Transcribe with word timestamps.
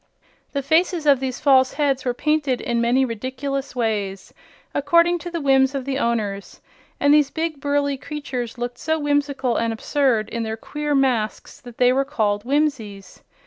The 0.53 0.63
faces 0.63 1.05
of 1.05 1.19
these 1.19 1.39
false 1.39 1.73
heads 1.73 2.05
were 2.05 2.15
painted 2.15 2.59
in 2.59 2.81
many 2.81 3.05
ridiculous 3.05 3.75
ways, 3.75 4.33
according 4.73 5.19
to 5.19 5.29
the 5.29 5.39
whims 5.39 5.75
of 5.75 5.85
the 5.85 5.99
owners, 5.99 6.59
and 6.99 7.13
these 7.13 7.29
big, 7.29 7.59
burly 7.61 7.97
creatures 7.97 8.57
looked 8.57 8.79
so 8.79 8.97
whimsical 8.97 9.57
and 9.57 9.71
absurd 9.71 10.27
in 10.29 10.41
their 10.41 10.57
queer 10.57 10.95
masks 10.95 11.61
that 11.61 11.77
they 11.77 11.93
were 11.93 12.03
called 12.03 12.41
"Whimsies." 12.43 13.21